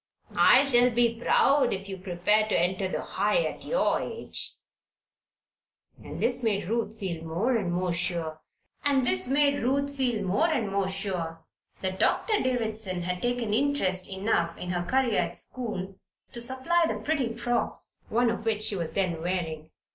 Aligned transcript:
I 0.35 0.63
shall 0.63 0.89
be 0.89 1.13
proud 1.23 1.71
if 1.71 1.87
you 1.87 1.95
prepare 1.95 2.47
to 2.49 2.59
enter 2.59 2.87
the 2.89 3.03
High 3.03 3.43
at 3.43 3.63
your 3.63 4.01
age." 4.01 4.53
And 6.03 6.19
this 6.19 6.41
made 6.41 6.67
Ruth 6.67 6.97
feel 6.99 7.23
more 7.23 7.55
and 7.55 7.71
more 7.71 7.93
sure 7.93 8.39
that 8.83 9.05
Doctor 11.99 12.33
Davison 12.41 13.03
had 13.03 13.21
taken 13.21 13.53
interest 13.53 14.09
enough 14.09 14.57
in 14.57 14.71
her 14.71 14.81
career 14.89 15.19
at 15.21 15.37
school 15.37 15.99
to 16.31 16.41
supply 16.41 16.85
the 16.87 16.97
pretty 16.97 17.35
frocks, 17.35 17.99
one 18.09 18.31
of 18.31 18.43
which 18.43 18.63
she 18.63 18.75
was 18.75 18.93
then 18.93 19.21
wearing. 19.21 19.69